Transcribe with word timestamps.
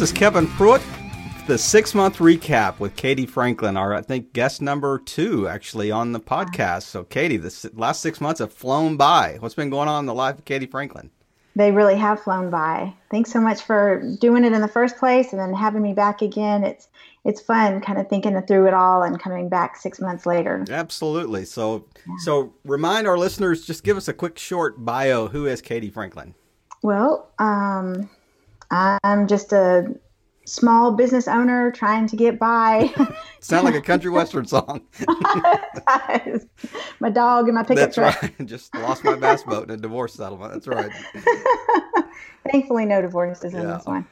This 0.00 0.12
is 0.12 0.16
Kevin 0.16 0.46
Pruitt, 0.46 0.80
the 1.46 1.58
six 1.58 1.94
month 1.94 2.20
recap 2.20 2.78
with 2.78 2.96
Katie 2.96 3.26
Franklin, 3.26 3.76
our, 3.76 3.92
I 3.92 4.00
think, 4.00 4.32
guest 4.32 4.62
number 4.62 4.98
two 4.98 5.46
actually 5.46 5.90
on 5.90 6.12
the 6.12 6.20
podcast. 6.20 6.84
So, 6.84 7.04
Katie, 7.04 7.36
the 7.36 7.70
last 7.74 8.00
six 8.00 8.18
months 8.18 8.38
have 8.38 8.50
flown 8.50 8.96
by. 8.96 9.36
What's 9.40 9.54
been 9.54 9.68
going 9.68 9.88
on 9.88 10.00
in 10.00 10.06
the 10.06 10.14
life 10.14 10.38
of 10.38 10.46
Katie 10.46 10.64
Franklin? 10.64 11.10
They 11.54 11.70
really 11.70 11.96
have 11.96 12.22
flown 12.22 12.48
by. 12.48 12.94
Thanks 13.10 13.30
so 13.30 13.42
much 13.42 13.60
for 13.60 14.02
doing 14.22 14.44
it 14.44 14.54
in 14.54 14.62
the 14.62 14.68
first 14.68 14.96
place 14.96 15.32
and 15.32 15.38
then 15.38 15.52
having 15.52 15.82
me 15.82 15.92
back 15.92 16.22
again. 16.22 16.64
It's 16.64 16.88
it's 17.26 17.42
fun 17.42 17.82
kind 17.82 17.98
of 17.98 18.08
thinking 18.08 18.40
through 18.46 18.68
it 18.68 18.72
all 18.72 19.02
and 19.02 19.20
coming 19.20 19.50
back 19.50 19.76
six 19.76 20.00
months 20.00 20.24
later. 20.24 20.64
Absolutely. 20.70 21.44
So 21.44 21.84
yeah. 22.06 22.14
so 22.24 22.54
remind 22.64 23.06
our 23.06 23.18
listeners, 23.18 23.66
just 23.66 23.84
give 23.84 23.98
us 23.98 24.08
a 24.08 24.14
quick 24.14 24.38
short 24.38 24.82
bio. 24.82 25.28
Who 25.28 25.44
is 25.44 25.60
Katie 25.60 25.90
Franklin? 25.90 26.34
Well, 26.82 27.30
um, 27.38 28.08
I'm 28.70 29.26
just 29.26 29.52
a 29.52 29.94
small 30.46 30.92
business 30.92 31.28
owner 31.28 31.70
trying 31.70 32.06
to 32.08 32.16
get 32.16 32.38
by. 32.38 32.92
Sound 33.40 33.64
like 33.64 33.74
a 33.74 33.80
country 33.80 34.10
western 34.10 34.46
song. 34.46 34.82
my 37.00 37.10
dog 37.10 37.46
and 37.46 37.54
my 37.54 37.62
pickup 37.62 37.76
That's 37.76 37.94
truck. 37.94 38.22
right. 38.22 38.34
Just 38.46 38.74
lost 38.74 39.04
my 39.04 39.14
bass 39.16 39.42
boat 39.42 39.64
in 39.64 39.70
a 39.70 39.76
divorce 39.76 40.14
settlement. 40.14 40.52
That's 40.52 40.66
right. 40.66 40.90
Thankfully, 42.50 42.84
no 42.86 43.00
divorces 43.00 43.54
in 43.54 43.66
this 43.66 43.84
one. 43.84 44.06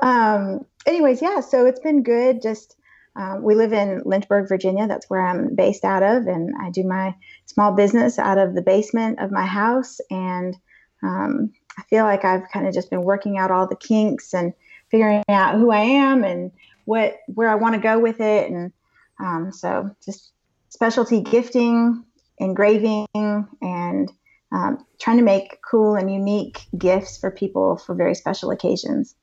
Um. 0.00 0.64
Anyways, 0.86 1.20
yeah. 1.20 1.40
So 1.40 1.66
it's 1.66 1.80
been 1.80 2.02
good. 2.02 2.40
Just 2.40 2.76
uh, 3.16 3.36
we 3.40 3.54
live 3.54 3.72
in 3.72 4.02
Lynchburg, 4.04 4.48
Virginia. 4.48 4.86
That's 4.86 5.10
where 5.10 5.20
I'm 5.20 5.54
based 5.56 5.84
out 5.84 6.02
of, 6.02 6.26
and 6.28 6.54
I 6.62 6.70
do 6.70 6.84
my 6.84 7.14
small 7.46 7.72
business 7.72 8.18
out 8.18 8.38
of 8.38 8.54
the 8.54 8.62
basement 8.62 9.18
of 9.18 9.32
my 9.32 9.44
house. 9.44 10.00
And 10.10 10.56
um, 11.02 11.52
I 11.78 11.82
feel 11.82 12.04
like 12.04 12.24
I've 12.24 12.48
kind 12.52 12.66
of 12.66 12.74
just 12.74 12.90
been 12.90 13.04
working 13.04 13.38
out 13.38 13.50
all 13.52 13.66
the 13.66 13.76
kinks 13.76 14.34
and 14.34 14.52
figuring 14.90 15.22
out 15.28 15.54
who 15.54 15.70
I 15.70 15.80
am 15.80 16.24
and 16.24 16.50
what 16.86 17.18
where 17.28 17.48
I 17.48 17.54
want 17.54 17.74
to 17.74 17.80
go 17.80 17.98
with 17.98 18.20
it. 18.20 18.50
And 18.50 18.72
um, 19.20 19.52
so 19.52 19.90
just 20.04 20.32
specialty 20.70 21.20
gifting, 21.20 22.04
engraving, 22.38 23.06
and 23.14 24.10
um, 24.50 24.84
trying 24.98 25.18
to 25.18 25.22
make 25.22 25.60
cool 25.62 25.94
and 25.94 26.12
unique 26.12 26.66
gifts 26.76 27.16
for 27.16 27.30
people 27.30 27.76
for 27.76 27.94
very 27.94 28.14
special 28.14 28.50
occasions. 28.50 29.14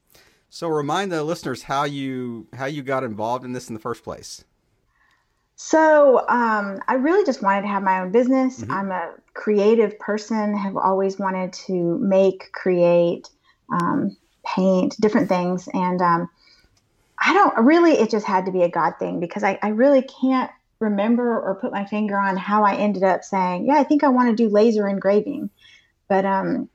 So 0.49 0.69
remind 0.69 1.11
the 1.11 1.23
listeners 1.23 1.63
how 1.63 1.83
you 1.83 2.47
how 2.53 2.65
you 2.65 2.83
got 2.83 3.03
involved 3.03 3.43
in 3.43 3.51
this 3.51 3.67
in 3.67 3.73
the 3.73 3.81
first 3.81 4.03
place. 4.03 4.45
So 5.55 6.19
um, 6.27 6.79
I 6.87 6.95
really 6.95 7.25
just 7.25 7.41
wanted 7.41 7.61
to 7.61 7.67
have 7.67 7.81
my 7.83 8.01
own 8.01 8.11
business. 8.11 8.61
Mm-hmm. 8.61 8.71
I'm 8.71 8.91
a 8.91 9.13
creative 9.33 9.97
person. 9.99 10.55
Have 10.55 10.75
always 10.75 11.17
wanted 11.17 11.53
to 11.67 11.97
make, 11.99 12.51
create, 12.51 13.29
um, 13.71 14.17
paint, 14.45 14.95
different 14.99 15.29
things, 15.29 15.67
and 15.73 16.01
um, 16.01 16.29
I 17.19 17.33
don't 17.33 17.65
really. 17.65 17.93
It 17.93 18.09
just 18.09 18.25
had 18.25 18.45
to 18.45 18.51
be 18.51 18.63
a 18.63 18.69
God 18.69 18.93
thing 18.99 19.19
because 19.19 19.43
I, 19.43 19.57
I 19.61 19.69
really 19.69 20.01
can't 20.01 20.51
remember 20.79 21.39
or 21.39 21.55
put 21.55 21.71
my 21.71 21.85
finger 21.85 22.17
on 22.17 22.35
how 22.35 22.63
I 22.63 22.75
ended 22.75 23.03
up 23.03 23.23
saying, 23.23 23.65
yeah, 23.65 23.75
I 23.75 23.83
think 23.83 24.03
I 24.03 24.09
want 24.09 24.29
to 24.29 24.35
do 24.35 24.49
laser 24.49 24.87
engraving. 24.87 25.49
But 26.09 26.25
um, 26.25 26.69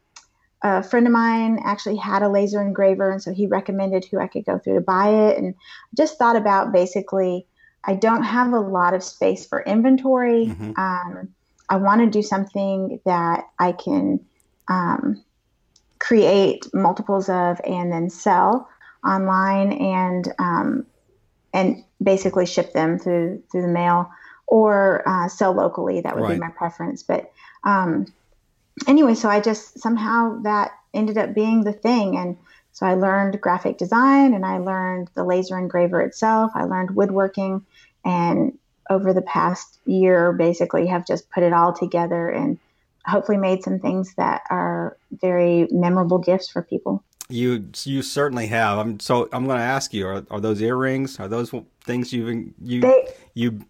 a 0.62 0.82
friend 0.82 1.06
of 1.06 1.12
mine 1.12 1.60
actually 1.64 1.96
had 1.96 2.22
a 2.22 2.28
laser 2.28 2.62
engraver, 2.62 3.10
and 3.10 3.22
so 3.22 3.32
he 3.32 3.46
recommended 3.46 4.06
who 4.06 4.18
I 4.18 4.26
could 4.26 4.46
go 4.46 4.58
through 4.58 4.76
to 4.76 4.80
buy 4.80 5.08
it, 5.08 5.38
and 5.38 5.54
just 5.94 6.18
thought 6.18 6.36
about 6.36 6.72
basically 6.72 7.46
I 7.84 7.94
don't 7.94 8.22
have 8.22 8.52
a 8.52 8.60
lot 8.60 8.94
of 8.94 9.02
space 9.02 9.46
for 9.46 9.62
inventory. 9.62 10.46
Mm-hmm. 10.46 10.72
Um, 10.78 11.28
I 11.68 11.76
want 11.76 12.00
to 12.00 12.10
do 12.10 12.22
something 12.22 13.00
that 13.04 13.48
I 13.58 13.72
can 13.72 14.20
um, 14.68 15.22
create 15.98 16.66
multiples 16.74 17.28
of 17.28 17.60
and 17.64 17.92
then 17.92 18.10
sell 18.10 18.68
online 19.04 19.72
and 19.72 20.32
um, 20.38 20.86
and 21.54 21.82
basically 22.02 22.46
ship 22.46 22.72
them 22.72 22.98
through 22.98 23.42
through 23.50 23.62
the 23.62 23.68
mail 23.68 24.10
or 24.46 25.08
uh, 25.08 25.28
sell 25.28 25.52
locally. 25.52 26.00
That 26.00 26.16
would 26.16 26.24
right. 26.24 26.34
be 26.34 26.40
my 26.40 26.50
preference. 26.50 27.02
But 27.02 27.32
um, 27.64 28.06
anyway, 28.86 29.14
so 29.14 29.28
I 29.28 29.40
just 29.40 29.78
somehow 29.78 30.40
that 30.42 30.72
ended 30.92 31.16
up 31.16 31.34
being 31.34 31.62
the 31.62 31.72
thing 31.72 32.16
and 32.16 32.36
so 32.80 32.86
I 32.86 32.94
learned 32.94 33.38
graphic 33.42 33.76
design 33.76 34.32
and 34.32 34.46
I 34.46 34.56
learned 34.56 35.10
the 35.14 35.22
laser 35.22 35.58
engraver 35.58 36.00
itself. 36.00 36.52
I 36.54 36.64
learned 36.64 36.96
woodworking 36.96 37.66
and 38.06 38.58
over 38.88 39.12
the 39.12 39.20
past 39.20 39.78
year 39.84 40.32
basically 40.32 40.86
have 40.86 41.06
just 41.06 41.28
put 41.28 41.42
it 41.42 41.52
all 41.52 41.74
together 41.74 42.30
and 42.30 42.58
hopefully 43.04 43.36
made 43.36 43.62
some 43.62 43.80
things 43.80 44.14
that 44.14 44.44
are 44.48 44.96
very 45.12 45.68
memorable 45.70 46.16
gifts 46.16 46.48
for 46.48 46.62
people. 46.62 47.04
You 47.28 47.68
you 47.84 48.00
certainly 48.00 48.46
have. 48.46 48.78
I'm 48.78 48.98
so 48.98 49.28
I'm 49.30 49.44
going 49.44 49.58
to 49.58 49.64
ask 49.64 49.92
you: 49.92 50.06
Are, 50.06 50.24
are 50.30 50.40
those 50.40 50.60
earrings? 50.62 51.20
Are 51.20 51.28
those 51.28 51.54
things 51.84 52.12
you've 52.12 52.52
you 52.60 52.80
they, 52.80 53.08
you 53.34 53.60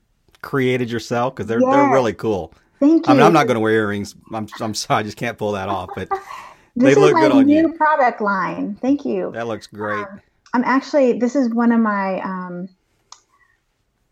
created 0.40 0.90
yourself? 0.90 1.34
Because 1.34 1.46
they're 1.46 1.60
yes. 1.60 1.70
they're 1.70 1.90
really 1.90 2.14
cool. 2.14 2.54
Thank 2.78 3.06
you. 3.06 3.12
I 3.12 3.16
mean, 3.16 3.24
I'm 3.24 3.34
not 3.34 3.48
going 3.48 3.56
to 3.56 3.60
wear 3.60 3.74
earrings. 3.74 4.14
I'm 4.32 4.48
I'm 4.60 4.72
sorry, 4.72 5.00
I 5.00 5.02
just 5.02 5.18
can't 5.18 5.36
pull 5.36 5.52
that 5.52 5.68
off. 5.68 5.90
But 5.94 6.08
they 6.76 6.94
look 6.94 7.14
good 7.14 7.32
on 7.32 7.48
you. 7.48 7.62
New 7.62 7.72
product 7.74 8.20
line. 8.20 8.76
Thank 8.80 9.04
you. 9.04 9.30
That 9.32 9.46
looks 9.46 9.66
great. 9.66 10.06
Um, 10.06 10.20
I'm 10.54 10.64
actually. 10.64 11.18
This 11.18 11.36
is 11.36 11.48
one 11.50 11.72
of 11.72 11.80
my. 11.80 12.20
Um, 12.20 12.68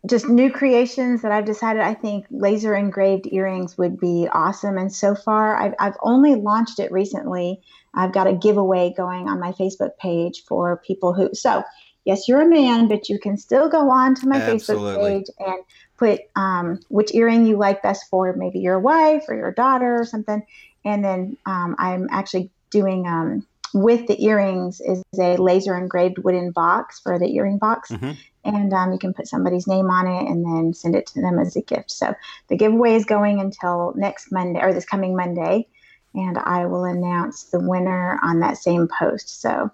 just 0.05 0.29
new 0.29 0.51
creations 0.51 1.21
that 1.21 1.31
I've 1.31 1.45
decided 1.45 1.81
I 1.81 1.93
think 1.93 2.25
laser 2.31 2.73
engraved 2.73 3.27
earrings 3.31 3.77
would 3.77 3.99
be 3.99 4.29
awesome. 4.31 4.77
And 4.77 4.93
so 4.93 5.13
far, 5.13 5.57
I've, 5.57 5.73
I've 5.79 5.97
only 6.01 6.35
launched 6.35 6.79
it 6.79 6.91
recently. 6.91 7.61
I've 7.93 8.13
got 8.13 8.27
a 8.27 8.33
giveaway 8.33 8.93
going 8.95 9.27
on 9.27 9.39
my 9.39 9.51
Facebook 9.51 9.97
page 9.97 10.43
for 10.45 10.81
people 10.85 11.13
who. 11.13 11.31
So, 11.33 11.63
yes, 12.05 12.27
you're 12.27 12.41
a 12.41 12.47
man, 12.47 12.87
but 12.87 13.09
you 13.09 13.19
can 13.19 13.37
still 13.37 13.69
go 13.69 13.89
on 13.89 14.15
to 14.15 14.27
my 14.27 14.37
Absolutely. 14.37 14.93
Facebook 14.93 15.01
page 15.01 15.25
and 15.39 15.63
put 15.97 16.21
um, 16.37 16.79
which 16.87 17.13
earring 17.13 17.45
you 17.45 17.57
like 17.57 17.83
best 17.83 18.09
for 18.09 18.33
maybe 18.33 18.59
your 18.59 18.79
wife 18.79 19.23
or 19.27 19.35
your 19.35 19.51
daughter 19.51 19.99
or 19.99 20.05
something. 20.05 20.41
And 20.85 21.03
then 21.03 21.37
um, 21.45 21.75
I'm 21.77 22.07
actually 22.11 22.49
doing 22.69 23.07
um, 23.07 23.45
with 23.73 24.07
the 24.07 24.23
earrings 24.23 24.81
is 24.81 25.03
a 25.19 25.37
laser 25.37 25.77
engraved 25.77 26.17
wooden 26.19 26.51
box 26.51 26.99
for 26.99 27.19
the 27.19 27.33
earring 27.35 27.57
box. 27.57 27.91
Mm-hmm. 27.91 28.11
And 28.45 28.73
um, 28.73 28.93
you 28.93 28.99
can 28.99 29.13
put 29.13 29.27
somebody's 29.27 29.67
name 29.67 29.89
on 29.89 30.07
it 30.07 30.29
and 30.29 30.45
then 30.45 30.73
send 30.73 30.95
it 30.95 31.05
to 31.07 31.21
them 31.21 31.39
as 31.39 31.55
a 31.55 31.61
gift. 31.61 31.91
So 31.91 32.15
the 32.47 32.55
giveaway 32.55 32.95
is 32.95 33.05
going 33.05 33.39
until 33.39 33.93
next 33.95 34.31
Monday 34.31 34.61
or 34.61 34.73
this 34.73 34.85
coming 34.85 35.15
Monday. 35.15 35.67
And 36.15 36.37
I 36.37 36.65
will 36.65 36.85
announce 36.85 37.43
the 37.45 37.59
winner 37.59 38.17
on 38.23 38.39
that 38.39 38.57
same 38.57 38.87
post. 38.87 39.41
So 39.41 39.69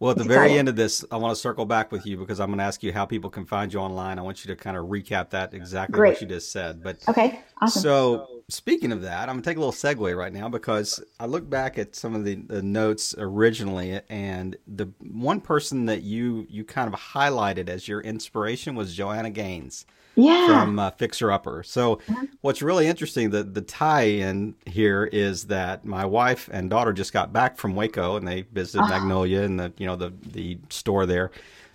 well, 0.00 0.10
at 0.10 0.18
the 0.18 0.24
very 0.24 0.58
end 0.58 0.68
of 0.68 0.76
this, 0.76 1.04
I 1.10 1.16
want 1.16 1.34
to 1.34 1.40
circle 1.40 1.66
back 1.66 1.92
with 1.92 2.04
you 2.04 2.16
because 2.16 2.40
I'm 2.40 2.48
going 2.48 2.58
to 2.58 2.64
ask 2.64 2.82
you 2.82 2.92
how 2.92 3.06
people 3.06 3.30
can 3.30 3.46
find 3.46 3.72
you 3.72 3.78
online. 3.78 4.18
I 4.18 4.22
want 4.22 4.44
you 4.44 4.54
to 4.54 4.60
kind 4.60 4.76
of 4.76 4.86
recap 4.86 5.30
that 5.30 5.54
exactly 5.54 5.94
Great. 5.94 6.14
what 6.14 6.20
you 6.20 6.26
just 6.26 6.50
said. 6.50 6.82
But 6.82 6.98
okay, 7.08 7.40
awesome. 7.62 7.82
So, 7.82 8.42
speaking 8.48 8.90
of 8.90 9.02
that, 9.02 9.28
I'm 9.28 9.36
going 9.36 9.42
to 9.42 9.50
take 9.50 9.56
a 9.56 9.60
little 9.60 9.72
segue 9.72 10.16
right 10.16 10.32
now 10.32 10.48
because 10.48 11.02
I 11.20 11.26
look 11.26 11.48
back 11.48 11.78
at 11.78 11.94
some 11.94 12.14
of 12.16 12.24
the, 12.24 12.34
the 12.34 12.62
notes 12.62 13.14
originally, 13.16 14.00
and 14.08 14.56
the 14.66 14.88
one 14.98 15.40
person 15.40 15.86
that 15.86 16.02
you 16.02 16.46
you 16.50 16.64
kind 16.64 16.92
of 16.92 16.98
highlighted 16.98 17.68
as 17.68 17.86
your 17.86 18.00
inspiration 18.00 18.74
was 18.74 18.94
Joanna 18.94 19.30
Gaines 19.30 19.86
yeah. 20.16 20.46
from 20.46 20.78
uh, 20.78 20.90
Fixer 20.92 21.30
Upper. 21.30 21.62
So, 21.62 21.94
uh-huh. 22.08 22.26
what's 22.40 22.62
really 22.62 22.86
interesting, 22.86 23.30
the 23.30 23.42
the 23.42 23.62
tie-in 23.62 24.54
here 24.66 25.04
is 25.04 25.44
that 25.44 25.84
my 25.84 26.04
wife 26.04 26.48
and 26.52 26.70
daughter 26.70 26.92
just 26.92 27.12
got 27.12 27.32
back 27.32 27.56
from 27.56 27.74
Waco 27.74 28.16
and 28.16 28.26
they 28.26 28.42
visited 28.42 28.82
uh-huh. 28.84 28.98
Magnolia 28.98 29.42
and 29.42 29.58
the 29.58 29.72
you 29.78 29.86
know 29.86 29.96
the 29.96 30.12
the 30.32 30.58
store 30.70 31.06
there. 31.06 31.30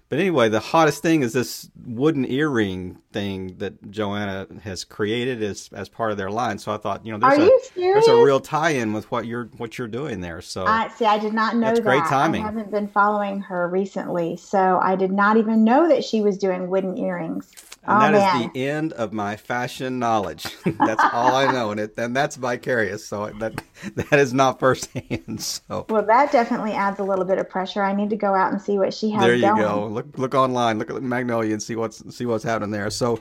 But 0.09 0.17
anyway, 0.17 0.49
the 0.49 0.59
hottest 0.59 1.03
thing 1.03 1.21
is 1.21 1.33
this 1.33 1.69
wooden 1.85 2.25
earring 2.25 2.97
thing 3.11 3.57
that 3.59 3.91
Joanna 3.91 4.47
has 4.63 4.83
created 4.83 5.43
as 5.43 5.69
as 5.71 5.87
part 5.87 6.11
of 6.11 6.17
their 6.17 6.31
line. 6.31 6.57
So 6.57 6.71
I 6.71 6.77
thought, 6.77 7.05
you 7.05 7.11
know, 7.11 7.19
there's 7.19 7.37
Are 7.37 7.45
a 7.45 7.59
there's 7.75 8.07
a 8.07 8.15
real 8.15 8.39
tie-in 8.39 8.91
with 8.91 9.09
what 9.11 9.27
you're 9.27 9.45
what 9.57 9.77
you're 9.77 9.87
doing 9.87 10.21
there. 10.21 10.41
So 10.41 10.65
I 10.65 10.89
see. 10.89 11.05
I 11.05 11.19
did 11.19 11.33
not 11.33 11.55
know 11.55 11.67
that's 11.67 11.79
that. 11.79 11.85
Great 11.85 12.05
timing. 12.05 12.41
I 12.41 12.45
haven't 12.45 12.71
been 12.71 12.87
following 12.87 13.39
her 13.41 13.67
recently, 13.67 14.35
so 14.35 14.79
I 14.81 14.95
did 14.95 15.11
not 15.11 15.37
even 15.37 15.63
know 15.63 15.87
that 15.87 16.03
she 16.03 16.21
was 16.21 16.39
doing 16.39 16.69
wooden 16.69 16.97
earrings. 16.97 17.51
And 17.83 17.97
oh, 17.97 17.99
that 17.99 18.33
man. 18.33 18.41
is 18.41 18.51
the 18.51 18.67
end 18.67 18.93
of 18.93 19.13
my 19.13 19.37
fashion 19.37 19.99
knowledge. 19.99 20.43
that's 20.79 21.03
all 21.13 21.33
I 21.33 21.51
know, 21.51 21.71
and 21.71 21.79
it 21.79 21.93
and 21.97 22.15
that's 22.15 22.35
vicarious. 22.35 23.07
So 23.07 23.29
that 23.39 23.61
that 23.95 24.19
is 24.19 24.33
not 24.33 24.59
firsthand. 24.59 25.39
So 25.69 25.85
well, 25.89 26.05
that 26.05 26.31
definitely 26.31 26.73
adds 26.73 26.99
a 26.99 27.03
little 27.03 27.25
bit 27.25 27.37
of 27.37 27.49
pressure. 27.49 27.83
I 27.83 27.93
need 27.93 28.09
to 28.09 28.15
go 28.15 28.33
out 28.33 28.51
and 28.51 28.61
see 28.61 28.77
what 28.77 28.93
she 28.93 29.09
has. 29.11 29.21
There 29.21 29.35
you 29.35 29.41
going. 29.41 29.61
go. 29.61 29.85
Look 29.99 30.17
look 30.17 30.35
online. 30.35 30.79
Look 30.79 30.89
at 30.89 31.01
Magnolia 31.03 31.51
and 31.51 31.61
see 31.61 31.75
what's 31.75 32.15
see 32.15 32.25
what's 32.25 32.43
happening 32.43 32.71
there. 32.71 32.89
So. 32.89 33.19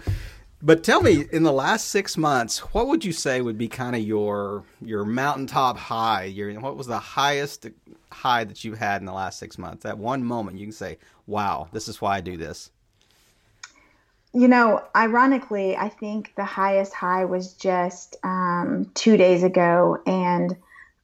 But 0.60 0.82
tell 0.82 1.00
me, 1.02 1.24
in 1.30 1.44
the 1.44 1.52
last 1.52 1.86
six 1.86 2.16
months, 2.16 2.58
what 2.74 2.88
would 2.88 3.04
you 3.04 3.12
say 3.12 3.40
would 3.40 3.58
be 3.58 3.68
kind 3.68 3.94
of 3.94 4.02
your 4.02 4.64
your 4.84 5.04
mountaintop 5.04 5.78
high? 5.78 6.24
Your 6.24 6.52
what 6.58 6.76
was 6.76 6.88
the 6.88 6.98
highest 6.98 7.68
high 8.10 8.42
that 8.42 8.64
you 8.64 8.74
had 8.74 9.00
in 9.00 9.06
the 9.06 9.12
last 9.12 9.38
six 9.38 9.56
months? 9.56 9.84
That 9.84 9.98
one 9.98 10.24
moment 10.24 10.58
you 10.58 10.66
can 10.66 10.72
say, 10.72 10.98
"Wow, 11.28 11.68
this 11.70 11.86
is 11.86 12.00
why 12.00 12.16
I 12.16 12.20
do 12.20 12.36
this." 12.36 12.72
You 14.32 14.48
know, 14.48 14.82
ironically, 14.96 15.76
I 15.76 15.88
think 15.88 16.32
the 16.36 16.44
highest 16.44 16.92
high 16.92 17.24
was 17.24 17.54
just 17.54 18.16
um, 18.24 18.90
two 18.94 19.16
days 19.16 19.44
ago, 19.44 20.02
and 20.06 20.56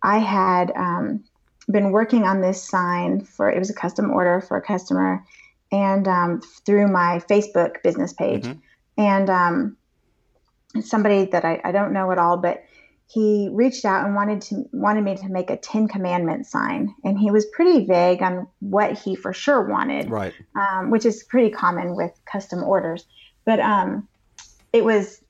I 0.02 0.18
had 0.18 0.72
um, 0.74 1.22
been 1.70 1.90
working 1.90 2.24
on 2.24 2.40
this 2.40 2.62
sign 2.62 3.20
for 3.20 3.50
it 3.50 3.58
was 3.58 3.70
a 3.70 3.74
custom 3.74 4.10
order 4.10 4.40
for 4.40 4.56
a 4.56 4.62
customer, 4.62 5.24
and 5.74 6.06
um, 6.06 6.40
through 6.64 6.86
my 6.86 7.20
Facebook 7.28 7.82
business 7.82 8.12
page, 8.12 8.44
mm-hmm. 8.44 8.60
and 8.96 9.28
um, 9.28 9.76
somebody 10.80 11.24
that 11.26 11.44
I, 11.44 11.60
I 11.64 11.72
don't 11.72 11.92
know 11.92 12.12
at 12.12 12.18
all, 12.18 12.36
but 12.36 12.62
he 13.08 13.50
reached 13.52 13.84
out 13.84 14.06
and 14.06 14.14
wanted 14.14 14.40
to 14.42 14.64
wanted 14.72 15.02
me 15.02 15.16
to 15.16 15.28
make 15.28 15.50
a 15.50 15.56
Ten 15.56 15.88
Commandments 15.88 16.50
sign, 16.50 16.94
and 17.02 17.18
he 17.18 17.32
was 17.32 17.44
pretty 17.46 17.84
vague 17.86 18.22
on 18.22 18.46
what 18.60 18.96
he 18.96 19.16
for 19.16 19.32
sure 19.32 19.68
wanted, 19.68 20.08
right? 20.10 20.32
Um, 20.54 20.90
which 20.90 21.04
is 21.04 21.24
pretty 21.24 21.50
common 21.50 21.96
with 21.96 22.12
custom 22.24 22.62
orders. 22.62 23.04
But 23.44 23.58
um, 23.58 24.08
it 24.72 24.84
was 24.84 25.24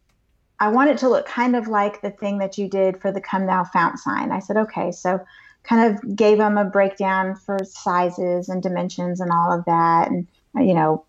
I 0.61 0.69
want 0.69 0.91
it 0.91 0.99
to 0.99 1.09
look 1.09 1.27
kind 1.27 1.57
of 1.57 1.69
like 1.69 2.03
the 2.03 2.11
thing 2.11 2.39
that 2.39 2.59
you 2.59 2.69
did 2.69 3.01
for 3.01 3.11
the 3.11 3.21
Come 3.21 3.47
Thou 3.47 3.65
Fount 3.65 3.99
sign. 3.99 4.31
I 4.31 4.41
said, 4.41 4.59
okay, 4.59 4.93
so 4.93 5.21
kind 5.65 5.95
of 5.95 6.17
gave 6.17 6.39
them 6.39 6.59
a 6.59 6.65
breakdown 6.65 7.35
for 7.35 7.59
sizes 7.65 8.49
and 8.49 8.63
dimensions 8.63 9.21
and 9.21 9.31
all 9.31 9.53
of 9.53 9.65
that, 9.65 10.11
and 10.11 10.27
you 10.55 10.75
know, 10.75 11.05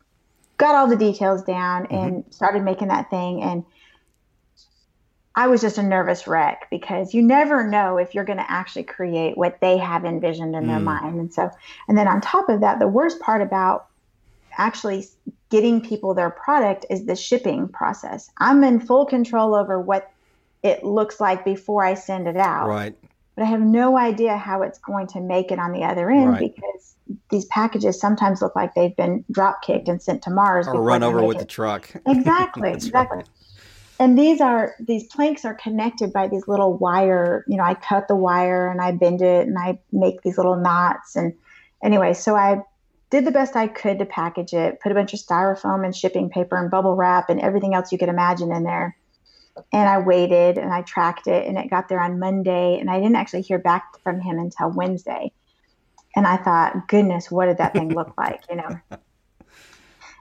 got 0.57 0.75
all 0.75 0.87
the 0.87 0.95
details 0.95 1.43
down 1.43 1.83
mm-hmm. 1.83 1.95
and 1.95 2.25
started 2.33 2.63
making 2.63 2.87
that 2.87 3.09
thing 3.09 3.43
and 3.43 3.63
I 5.35 5.47
was 5.47 5.61
just 5.61 5.77
a 5.77 5.83
nervous 5.83 6.27
wreck 6.27 6.67
because 6.71 7.13
you 7.13 7.21
never 7.21 7.67
know 7.67 7.97
if 7.97 8.15
you're 8.15 8.23
going 8.23 8.39
to 8.39 8.49
actually 8.49 8.83
create 8.83 9.37
what 9.37 9.59
they 9.59 9.77
have 9.77 10.05
envisioned 10.05 10.55
in 10.55 10.63
mm. 10.63 10.67
their 10.67 10.79
mind. 10.79 11.19
And 11.19 11.33
so, 11.33 11.51
and 11.89 11.97
then 11.97 12.07
on 12.07 12.21
top 12.21 12.47
of 12.47 12.61
that, 12.61 12.79
the 12.79 12.87
worst 12.87 13.19
part 13.19 13.41
about 13.41 13.87
actually 14.57 15.05
getting 15.49 15.81
people 15.81 16.13
their 16.13 16.29
product 16.29 16.85
is 16.89 17.05
the 17.05 17.17
shipping 17.17 17.67
process. 17.67 18.31
I'm 18.37 18.63
in 18.63 18.79
full 18.79 19.05
control 19.05 19.53
over 19.53 19.79
what 19.79 20.09
it 20.63 20.85
looks 20.85 21.19
like 21.19 21.43
before 21.43 21.83
I 21.83 21.95
send 21.95 22.27
it 22.27 22.37
out. 22.37 22.69
Right. 22.69 22.95
But 23.35 23.43
I 23.43 23.45
have 23.47 23.61
no 23.61 23.97
idea 23.97 24.37
how 24.37 24.61
it's 24.61 24.79
going 24.79 25.07
to 25.07 25.21
make 25.21 25.51
it 25.51 25.59
on 25.59 25.71
the 25.71 25.83
other 25.83 26.09
end 26.09 26.29
right. 26.29 26.53
because 26.55 26.95
these 27.29 27.45
packages 27.45 27.99
sometimes 27.99 28.41
look 28.41 28.55
like 28.55 28.73
they've 28.75 28.95
been 28.95 29.25
drop 29.29 29.61
kicked 29.61 29.89
and 29.89 30.01
sent 30.01 30.21
to 30.23 30.29
Mars. 30.29 30.67
Or 30.67 30.81
run 30.81 31.03
over 31.03 31.23
with 31.23 31.37
it. 31.37 31.39
the 31.39 31.45
truck. 31.45 31.91
Exactly. 32.05 32.71
exactly. 32.71 33.17
Right 33.17 33.29
and 33.99 34.17
these 34.17 34.41
are 34.41 34.75
these 34.79 35.05
planks 35.07 35.45
are 35.45 35.53
connected 35.53 36.11
by 36.11 36.27
these 36.27 36.47
little 36.47 36.77
wire 36.77 37.45
you 37.47 37.57
know 37.57 37.63
i 37.63 37.73
cut 37.73 38.07
the 38.07 38.15
wire 38.15 38.69
and 38.69 38.81
i 38.81 38.91
bend 38.91 39.21
it 39.21 39.47
and 39.47 39.57
i 39.57 39.79
make 39.91 40.21
these 40.21 40.37
little 40.37 40.55
knots 40.55 41.15
and 41.15 41.33
anyway 41.83 42.13
so 42.13 42.35
i 42.35 42.61
did 43.09 43.25
the 43.25 43.31
best 43.31 43.55
i 43.55 43.67
could 43.67 43.99
to 43.99 44.05
package 44.05 44.53
it 44.53 44.79
put 44.81 44.91
a 44.91 44.95
bunch 44.95 45.13
of 45.13 45.19
styrofoam 45.19 45.85
and 45.85 45.95
shipping 45.95 46.29
paper 46.29 46.57
and 46.57 46.71
bubble 46.71 46.95
wrap 46.95 47.29
and 47.29 47.39
everything 47.39 47.73
else 47.73 47.91
you 47.91 47.97
could 47.97 48.09
imagine 48.09 48.51
in 48.51 48.63
there 48.63 48.95
and 49.71 49.89
i 49.89 49.97
waited 49.97 50.57
and 50.57 50.73
i 50.73 50.81
tracked 50.81 51.27
it 51.27 51.47
and 51.47 51.57
it 51.57 51.69
got 51.69 51.87
there 51.89 51.99
on 51.99 52.19
monday 52.19 52.77
and 52.79 52.89
i 52.89 52.99
didn't 52.99 53.15
actually 53.15 53.41
hear 53.41 53.59
back 53.59 53.97
from 54.03 54.19
him 54.19 54.37
until 54.37 54.69
wednesday 54.71 55.31
and 56.15 56.27
i 56.27 56.37
thought 56.37 56.87
goodness 56.87 57.31
what 57.31 57.45
did 57.45 57.57
that 57.57 57.73
thing 57.73 57.93
look 57.93 58.13
like 58.17 58.41
you 58.49 58.55
know 58.55 58.79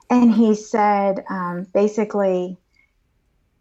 and 0.09 0.33
he 0.33 0.53
said 0.53 1.23
um, 1.29 1.65
basically 1.73 2.57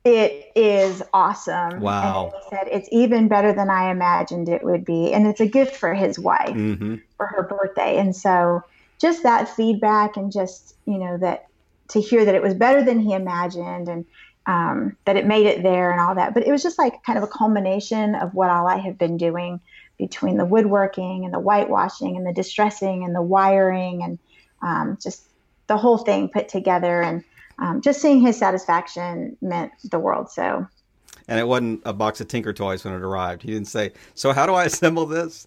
it 0.04 0.52
is 0.54 1.02
awesome. 1.14 1.80
Wow. 1.80 2.24
And 2.24 2.34
he 2.34 2.50
said 2.50 2.68
it's 2.70 2.88
even 2.92 3.26
better 3.26 3.52
than 3.54 3.70
I 3.70 3.90
imagined 3.90 4.48
it 4.48 4.62
would 4.62 4.84
be. 4.84 5.12
And 5.12 5.26
it's 5.26 5.40
a 5.40 5.46
gift 5.46 5.74
for 5.76 5.94
his 5.94 6.18
wife 6.18 6.54
mm-hmm. 6.54 6.96
for 7.16 7.26
her 7.26 7.42
birthday. 7.42 7.96
And 7.96 8.14
so 8.14 8.62
just 9.00 9.22
that 9.22 9.48
feedback 9.48 10.16
and 10.16 10.30
just, 10.30 10.76
you 10.84 10.98
know, 10.98 11.16
that 11.18 11.46
to 11.88 12.00
hear 12.00 12.24
that 12.24 12.34
it 12.34 12.42
was 12.42 12.54
better 12.54 12.84
than 12.84 13.00
he 13.00 13.14
imagined 13.14 13.88
and 13.88 14.04
um, 14.46 14.96
that 15.04 15.16
it 15.16 15.26
made 15.26 15.46
it 15.46 15.62
there 15.62 15.90
and 15.90 16.00
all 16.00 16.14
that. 16.14 16.34
But 16.34 16.46
it 16.46 16.52
was 16.52 16.62
just 16.62 16.78
like 16.78 17.02
kind 17.02 17.18
of 17.18 17.24
a 17.24 17.28
culmination 17.28 18.14
of 18.14 18.34
what 18.34 18.50
all 18.50 18.66
I 18.66 18.76
have 18.78 18.98
been 18.98 19.16
doing 19.16 19.60
between 19.98 20.36
the 20.36 20.44
woodworking 20.44 21.24
and 21.24 21.32
the 21.32 21.38
whitewashing 21.38 22.16
and 22.16 22.26
the 22.26 22.32
distressing 22.32 23.04
and 23.04 23.14
the 23.14 23.22
wiring 23.22 24.02
and 24.02 24.18
um, 24.62 24.98
just 25.00 25.24
the 25.66 25.76
whole 25.76 25.98
thing 25.98 26.28
put 26.28 26.48
together. 26.48 27.02
And 27.02 27.24
um, 27.58 27.80
just 27.80 28.00
seeing 28.00 28.20
his 28.20 28.36
satisfaction 28.36 29.36
meant 29.40 29.72
the 29.90 29.98
world. 29.98 30.30
So, 30.30 30.66
and 31.28 31.38
it 31.38 31.46
wasn't 31.46 31.82
a 31.84 31.92
box 31.92 32.20
of 32.20 32.28
Tinker 32.28 32.52
toys 32.52 32.84
when 32.84 32.94
it 32.94 33.02
arrived. 33.02 33.42
He 33.42 33.52
didn't 33.52 33.68
say, 33.68 33.92
"So 34.14 34.32
how 34.32 34.46
do 34.46 34.54
I 34.54 34.64
assemble 34.66 35.06
this?" 35.06 35.46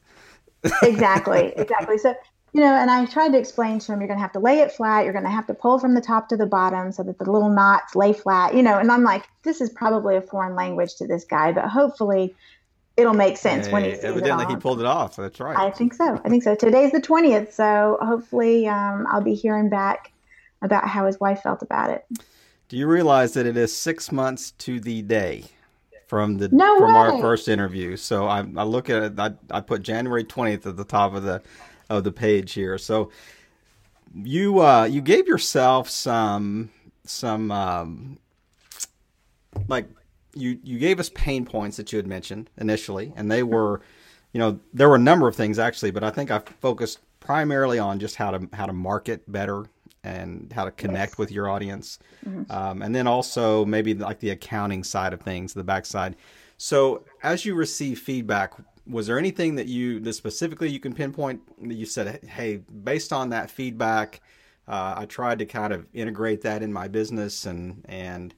exactly, 0.81 1.53
exactly. 1.55 1.97
So 1.97 2.15
you 2.53 2.61
know, 2.61 2.73
and 2.73 2.89
I 2.89 3.05
tried 3.05 3.33
to 3.33 3.37
explain 3.37 3.79
to 3.79 3.91
him, 3.91 3.99
you're 3.99 4.07
going 4.07 4.17
to 4.17 4.21
have 4.21 4.33
to 4.33 4.39
lay 4.39 4.59
it 4.59 4.71
flat. 4.71 5.03
You're 5.03 5.13
going 5.13 5.25
to 5.25 5.31
have 5.31 5.47
to 5.47 5.53
pull 5.53 5.79
from 5.79 5.93
the 5.93 6.01
top 6.01 6.29
to 6.29 6.37
the 6.37 6.45
bottom 6.45 6.91
so 6.91 7.03
that 7.03 7.17
the 7.19 7.31
little 7.31 7.49
knots 7.49 7.95
lay 7.95 8.13
flat. 8.13 8.55
You 8.55 8.63
know, 8.63 8.77
and 8.77 8.91
I'm 8.91 9.03
like, 9.03 9.25
this 9.43 9.61
is 9.61 9.69
probably 9.69 10.15
a 10.15 10.21
foreign 10.21 10.55
language 10.55 10.95
to 10.95 11.07
this 11.07 11.23
guy, 11.23 11.51
but 11.51 11.65
hopefully. 11.65 12.35
It'll 12.99 13.13
make 13.13 13.37
sense 13.37 13.67
hey, 13.67 13.73
when 13.73 13.83
he 13.83 13.91
sees 13.93 14.03
evidently 14.03 14.45
it 14.45 14.49
he 14.49 14.55
pulled 14.55 14.79
it 14.79 14.87
off. 14.87 15.17
That's 15.17 15.39
right. 15.39 15.55
I 15.55 15.69
think 15.69 15.93
so. 15.93 16.19
I 16.25 16.29
think 16.29 16.41
so. 16.41 16.55
Today's 16.55 16.91
the 16.91 16.99
twentieth, 16.99 17.53
so 17.53 17.99
hopefully 18.01 18.67
um, 18.67 19.05
I'll 19.11 19.21
be 19.21 19.35
hearing 19.35 19.69
back 19.69 20.11
about 20.63 20.87
how 20.87 21.05
his 21.05 21.19
wife 21.19 21.43
felt 21.43 21.61
about 21.61 21.91
it. 21.91 22.07
Do 22.69 22.75
you 22.75 22.87
realize 22.87 23.33
that 23.33 23.45
it 23.45 23.55
is 23.55 23.77
six 23.77 24.11
months 24.11 24.49
to 24.49 24.79
the 24.79 25.03
day 25.03 25.43
from 26.07 26.39
the 26.39 26.49
no 26.49 26.79
from 26.79 26.95
way. 26.95 26.99
our 26.99 27.21
first 27.21 27.47
interview? 27.47 27.97
So 27.97 28.25
I, 28.25 28.39
I 28.39 28.63
look 28.63 28.89
at 28.89 29.03
it. 29.03 29.19
I, 29.19 29.33
I 29.51 29.61
put 29.61 29.83
January 29.83 30.23
twentieth 30.23 30.65
at 30.65 30.75
the 30.75 30.83
top 30.83 31.13
of 31.13 31.21
the 31.21 31.43
of 31.89 32.03
the 32.03 32.11
page 32.11 32.53
here. 32.53 32.77
So 32.77 33.11
you 34.15 34.59
uh, 34.59 34.85
you 34.85 35.01
gave 35.01 35.27
yourself 35.27 35.89
some 35.89 36.69
some 37.05 37.51
um, 37.51 38.19
like 39.67 39.87
you 40.33 40.59
you 40.63 40.79
gave 40.79 40.99
us 40.99 41.09
pain 41.09 41.45
points 41.45 41.77
that 41.77 41.91
you 41.91 41.97
had 41.97 42.07
mentioned 42.07 42.49
initially, 42.57 43.13
and 43.15 43.31
they 43.31 43.43
were 43.43 43.81
you 44.33 44.39
know 44.39 44.59
there 44.73 44.89
were 44.89 44.95
a 44.95 44.99
number 44.99 45.27
of 45.27 45.35
things 45.35 45.59
actually, 45.59 45.91
but 45.91 46.03
I 46.03 46.09
think 46.09 46.31
I 46.31 46.39
focused 46.39 46.99
primarily 47.19 47.79
on 47.79 47.99
just 47.99 48.15
how 48.15 48.31
to 48.31 48.47
how 48.53 48.65
to 48.65 48.73
market 48.73 49.29
better 49.31 49.65
and 50.03 50.51
how 50.53 50.63
to 50.63 50.71
connect 50.71 51.13
yes. 51.13 51.17
with 51.17 51.31
your 51.31 51.49
audience, 51.49 51.99
mm-hmm. 52.25 52.49
um, 52.51 52.81
and 52.81 52.95
then 52.95 53.07
also 53.07 53.65
maybe 53.65 53.93
like 53.93 54.19
the 54.19 54.29
accounting 54.29 54.83
side 54.83 55.13
of 55.13 55.21
things, 55.21 55.53
the 55.53 55.63
backside. 55.63 56.15
So 56.57 57.03
as 57.23 57.45
you 57.45 57.55
receive 57.55 57.99
feedback, 57.99 58.53
was 58.89 59.07
there 59.07 59.17
anything 59.19 59.55
that 59.55 59.67
you 59.67 59.99
that 60.01 60.13
specifically 60.13 60.69
you 60.69 60.79
can 60.79 60.93
pinpoint 60.93 61.41
that 61.67 61.75
you 61.75 61.85
said, 61.85 62.23
hey, 62.23 62.57
based 62.57 63.11
on 63.13 63.29
that 63.29 63.49
feedback, 63.49 64.21
uh, 64.67 64.95
I 64.97 65.05
tried 65.05 65.39
to 65.39 65.45
kind 65.45 65.73
of 65.73 65.85
integrate 65.93 66.41
that 66.41 66.61
in 66.63 66.71
my 66.71 66.87
business 66.87 67.45
and 67.45 67.83
and 67.87 68.33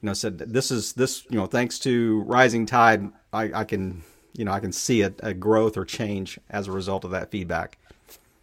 you 0.00 0.06
know 0.06 0.12
said 0.14 0.38
this 0.38 0.70
is 0.70 0.92
this 0.94 1.24
you 1.30 1.38
know 1.38 1.46
thanks 1.46 1.78
to 1.80 2.22
rising 2.22 2.66
tide, 2.66 3.10
I, 3.32 3.52
I 3.52 3.64
can 3.64 4.02
you 4.34 4.44
know 4.44 4.52
I 4.52 4.60
can 4.60 4.72
see 4.72 5.02
a, 5.02 5.12
a 5.22 5.34
growth 5.34 5.76
or 5.76 5.84
change 5.84 6.38
as 6.50 6.68
a 6.68 6.72
result 6.72 7.04
of 7.04 7.10
that 7.10 7.30
feedback. 7.30 7.78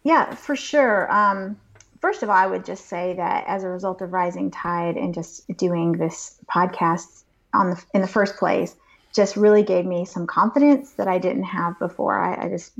Yeah, 0.02 0.34
for 0.34 0.56
sure. 0.56 1.12
Um, 1.12 1.58
first 2.00 2.22
of 2.22 2.30
all, 2.30 2.36
I 2.36 2.46
would 2.46 2.64
just 2.64 2.86
say 2.86 3.14
that 3.14 3.44
as 3.46 3.64
a 3.64 3.68
result 3.68 4.00
of 4.00 4.12
Rising 4.12 4.50
Tide 4.50 4.96
and 4.96 5.12
just 5.14 5.46
doing 5.56 5.92
this 5.92 6.36
podcast 6.48 7.24
on 7.52 7.70
the, 7.70 7.84
in 7.94 8.00
the 8.00 8.08
first 8.08 8.36
place, 8.36 8.76
just 9.14 9.36
really 9.36 9.62
gave 9.62 9.84
me 9.84 10.04
some 10.04 10.26
confidence 10.26 10.90
that 10.92 11.08
I 11.08 11.18
didn't 11.18 11.44
have 11.44 11.78
before. 11.78 12.18
I, 12.18 12.46
I 12.46 12.48
just 12.48 12.72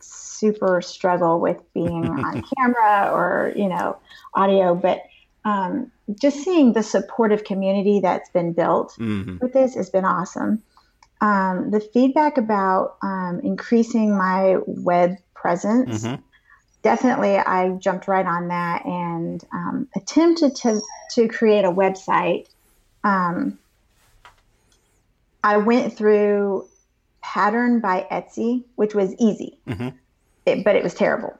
super 0.00 0.80
struggle 0.80 1.40
with 1.40 1.62
being 1.72 2.08
on 2.24 2.44
camera 2.56 3.10
or 3.12 3.52
you 3.56 3.68
know 3.68 3.98
audio, 4.34 4.74
but 4.74 5.02
um, 5.44 5.90
just 6.20 6.42
seeing 6.42 6.72
the 6.72 6.82
supportive 6.82 7.44
community 7.44 8.00
that's 8.00 8.30
been 8.30 8.52
built 8.52 8.94
mm-hmm. 8.98 9.38
with 9.38 9.52
this 9.52 9.74
has 9.74 9.90
been 9.90 10.04
awesome. 10.04 10.62
Um, 11.20 11.72
the 11.72 11.80
feedback 11.80 12.38
about 12.38 12.96
um, 13.02 13.40
increasing 13.42 14.16
my 14.16 14.58
web 14.66 15.16
presence 15.34 16.04
mm-hmm 16.04 16.22
definitely 16.82 17.36
I 17.36 17.70
jumped 17.70 18.08
right 18.08 18.24
on 18.24 18.48
that 18.48 18.84
and 18.86 19.44
um, 19.52 19.88
attempted 19.96 20.54
to 20.56 20.80
to 21.12 21.28
create 21.28 21.64
a 21.64 21.70
website. 21.70 22.46
I 25.42 25.58
went 25.58 25.96
through 25.96 26.68
Pattern 27.22 27.80
by 27.80 28.06
Etsy, 28.10 28.64
which 28.74 28.94
was 28.94 29.14
easy, 29.18 29.58
mm-hmm. 29.66 29.88
it, 30.46 30.64
but 30.64 30.76
it 30.76 30.82
was 30.82 30.94
terrible. 30.94 31.38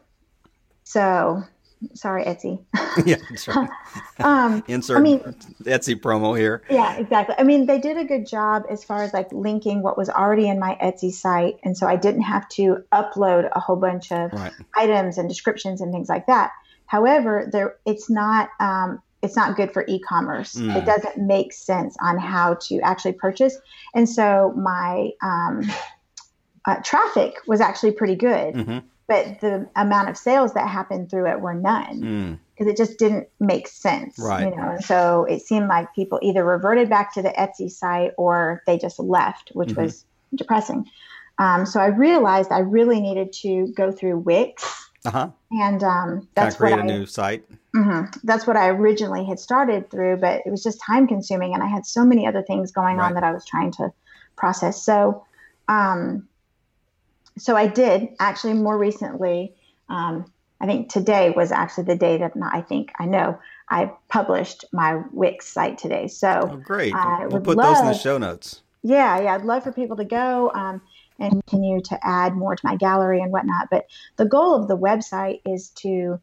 So 0.84 1.44
sorry, 1.94 2.24
Etsy. 2.24 2.64
yeah, 3.06 3.16
sure. 3.36 3.68
um, 4.18 4.64
Insert 4.68 4.98
I 4.98 5.00
mean, 5.00 5.20
Etsy 5.62 6.00
promo 6.00 6.38
here. 6.38 6.62
Yeah, 6.70 6.96
exactly. 6.96 7.34
I 7.38 7.42
mean, 7.42 7.66
they 7.66 7.78
did 7.78 7.96
a 7.96 8.04
good 8.04 8.26
job 8.26 8.64
as 8.70 8.84
far 8.84 9.02
as 9.02 9.12
like 9.12 9.32
linking 9.32 9.82
what 9.82 9.96
was 9.96 10.08
already 10.08 10.48
in 10.48 10.58
my 10.58 10.76
Etsy 10.80 11.12
site, 11.12 11.58
and 11.62 11.76
so 11.76 11.86
I 11.86 11.96
didn't 11.96 12.22
have 12.22 12.48
to 12.50 12.84
upload 12.92 13.48
a 13.54 13.60
whole 13.60 13.76
bunch 13.76 14.12
of 14.12 14.32
right. 14.32 14.52
items 14.76 15.18
and 15.18 15.28
descriptions 15.28 15.80
and 15.80 15.92
things 15.92 16.08
like 16.08 16.26
that. 16.26 16.52
However, 16.86 17.48
there 17.50 17.76
it's 17.84 18.08
not 18.08 18.48
um, 18.60 19.02
it's 19.22 19.36
not 19.36 19.56
good 19.56 19.72
for 19.72 19.84
e-commerce. 19.88 20.54
Mm. 20.54 20.76
It 20.76 20.84
doesn't 20.84 21.18
make 21.18 21.52
sense 21.52 21.96
on 22.00 22.18
how 22.18 22.54
to 22.62 22.80
actually 22.80 23.14
purchase, 23.14 23.58
and 23.94 24.08
so 24.08 24.52
my 24.56 25.10
um, 25.22 25.62
uh, 26.66 26.76
traffic 26.84 27.34
was 27.46 27.60
actually 27.60 27.92
pretty 27.92 28.16
good. 28.16 28.54
Mm-hmm 28.54 28.78
but 29.08 29.40
the 29.40 29.66
amount 29.74 30.10
of 30.10 30.16
sales 30.16 30.52
that 30.52 30.68
happened 30.68 31.10
through 31.10 31.26
it 31.26 31.40
were 31.40 31.54
none 31.54 32.38
because 32.54 32.66
mm. 32.66 32.70
it 32.70 32.76
just 32.76 32.98
didn't 32.98 33.26
make 33.40 33.66
sense 33.66 34.16
right 34.18 34.44
you 34.44 34.54
know 34.54 34.70
and 34.70 34.84
so 34.84 35.24
it 35.24 35.42
seemed 35.42 35.66
like 35.66 35.92
people 35.94 36.20
either 36.22 36.44
reverted 36.44 36.88
back 36.88 37.12
to 37.14 37.22
the 37.22 37.30
etsy 37.30 37.70
site 37.70 38.12
or 38.16 38.62
they 38.66 38.78
just 38.78 39.00
left 39.00 39.50
which 39.54 39.70
mm-hmm. 39.70 39.82
was 39.82 40.04
depressing 40.34 40.86
Um, 41.38 41.66
so 41.66 41.80
I 41.80 41.86
realized 41.86 42.52
I 42.52 42.58
really 42.58 43.00
needed 43.00 43.32
to 43.44 43.68
go 43.68 43.92
through 43.92 44.18
Wix. 44.18 44.87
Uh-huh. 45.04 45.30
And 45.52 45.82
um, 45.84 46.28
that's 46.34 46.56
create 46.56 46.72
what 46.72 46.80
a 46.80 46.82
I, 46.82 46.86
new 46.86 47.06
site. 47.06 47.44
Mm-hmm. 47.74 48.18
That's 48.24 48.46
what 48.46 48.56
I 48.56 48.68
originally 48.68 49.24
had 49.24 49.38
started 49.38 49.90
through, 49.90 50.16
but 50.16 50.42
it 50.44 50.50
was 50.50 50.62
just 50.62 50.80
time 50.80 51.06
consuming, 51.06 51.54
and 51.54 51.62
I 51.62 51.66
had 51.68 51.86
so 51.86 52.04
many 52.04 52.26
other 52.26 52.42
things 52.42 52.72
going 52.72 52.96
Right. 52.96 53.06
on 53.06 53.14
that 53.14 53.22
I 53.24 53.32
was 53.32 53.44
trying 53.44 53.70
to 53.72 53.92
process. 54.36 54.82
So, 54.82 55.24
um, 55.68 56.28
so 57.36 57.56
I 57.56 57.66
did 57.68 58.08
actually 58.18 58.54
more 58.54 58.76
recently. 58.76 59.54
Um, 59.88 60.30
I 60.60 60.66
think 60.66 60.90
today 60.90 61.30
was 61.30 61.52
actually 61.52 61.84
the 61.84 61.96
day 61.96 62.18
that 62.18 62.32
I 62.42 62.60
think 62.62 62.90
I 62.98 63.06
know 63.06 63.38
I 63.68 63.92
published 64.08 64.64
my 64.72 65.02
Wix 65.12 65.46
site 65.46 65.78
today. 65.78 66.08
So 66.08 66.48
Oh, 66.50 66.56
great. 66.56 66.92
I 66.94 67.26
we'll 67.26 67.40
put 67.40 67.56
those 67.58 67.78
in 67.78 67.86
the 67.86 67.94
show 67.94 68.18
notes. 68.18 68.62
yeah, 68.82 69.20
yeah, 69.20 69.34
I'd 69.34 69.44
love 69.44 69.62
for 69.62 69.72
people 69.72 69.96
to 69.98 70.04
go 70.04 70.50
um, 70.54 70.80
and 71.18 71.32
continue 71.46 71.80
to 71.82 71.98
add 72.06 72.36
more 72.36 72.54
to 72.54 72.66
my 72.66 72.76
gallery 72.76 73.20
and 73.20 73.32
whatnot. 73.32 73.68
But 73.70 73.86
the 74.16 74.26
goal 74.26 74.54
of 74.54 74.68
the 74.68 74.76
website 74.76 75.40
is 75.46 75.70
to 75.76 76.20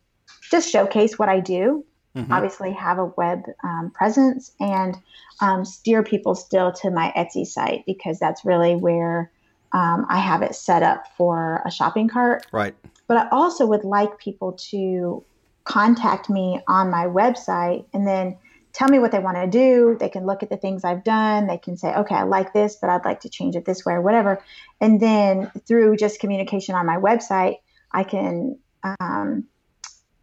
just 0.50 0.70
showcase 0.70 1.20
what 1.20 1.30
I 1.30 1.40
do, 1.40 1.84
Mhm. 2.16 2.32
obviously 2.32 2.72
have 2.72 2.98
a 2.98 3.06
web 3.18 3.44
um, 3.64 3.92
presence, 3.94 4.52
and 4.60 4.98
um, 5.42 5.66
steer 5.66 6.02
people 6.02 6.34
still 6.34 6.72
to 6.72 6.90
my 6.90 7.12
Etsy 7.16 7.46
site 7.46 7.86
because 7.86 8.20
that's 8.20 8.46
really 8.46 8.76
where 8.76 9.32
um, 9.74 10.06
I 10.10 10.20
have 10.20 10.42
it 10.42 10.56
set 10.56 10.84
up 10.84 11.06
for 11.18 11.62
a 11.66 11.72
shopping 11.72 12.08
cart. 12.08 12.48
Right. 12.54 12.74
But 13.08 13.18
I 13.18 13.28
also 13.30 13.66
would 13.66 13.84
like 13.84 14.18
people 14.20 14.54
to 14.72 15.24
contact 15.66 16.30
me 16.30 16.62
on 16.68 16.90
my 16.90 17.06
website 17.06 17.86
and 17.94 18.08
then 18.08 18.38
tell 18.76 18.90
me 18.90 19.00
what 19.00 19.14
they 19.14 19.20
want 19.20 19.38
to 19.38 19.48
do. 19.48 19.96
They 19.98 20.10
can 20.10 20.26
look 20.26 20.44
at 20.44 20.50
the 20.50 20.58
things 20.58 20.84
I've 20.84 21.06
done. 21.06 21.48
They 21.48 21.58
can 21.58 21.78
say, 21.78 21.96
okay, 21.96 22.16
I 22.16 22.24
like 22.24 22.52
this, 22.52 22.76
but 22.76 22.90
I'd 22.90 23.06
like 23.06 23.22
to 23.22 23.30
change 23.30 23.56
it 23.56 23.64
this 23.64 23.86
way 23.86 23.94
or 23.94 24.02
whatever. 24.02 24.44
And 24.82 25.00
then 25.00 25.50
through 25.66 25.96
just 25.96 26.20
communication 26.20 26.76
on 26.76 26.86
my 26.86 26.98
website, 26.98 27.56
I 27.94 28.04
can 28.04 28.60
um, 29.00 29.48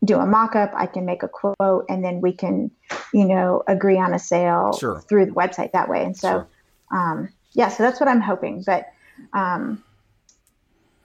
do 0.05 0.19
a 0.19 0.27
mock 0.27 0.55
up, 0.55 0.73
I 0.77 0.85
can 0.85 1.07
make 1.07 1.23
a 1.23 1.29
quote, 1.29 1.87
and 1.89 2.05
then 2.05 2.21
we 2.21 2.35
can, 2.35 2.71
you 3.15 3.25
know, 3.25 3.63
agree 3.67 3.99
on 3.99 4.13
a 4.13 4.19
sale 4.19 4.77
Sure. 4.79 5.03
through 5.09 5.27
the 5.27 5.33
website 5.33 5.73
that 5.73 5.89
way. 5.89 6.05
And 6.05 6.15
so, 6.15 6.29
Sure. 6.29 6.49
um, 6.93 7.31
yeah, 7.55 7.69
so 7.69 7.83
that's 7.83 8.01
what 8.01 8.09
I'm 8.09 8.21
hoping. 8.21 8.63
But 8.67 8.85
um, 9.33 9.83